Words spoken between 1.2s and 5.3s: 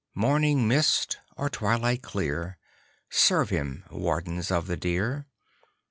or twilight clear, Serve him, Wardens of the Deer!)